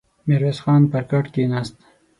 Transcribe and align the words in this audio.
ميرويس 0.27 0.57
خان 0.63 0.81
پر 0.91 1.03
کټ 1.11 1.25
کېناست. 1.33 1.75